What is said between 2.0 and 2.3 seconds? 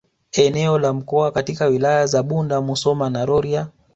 za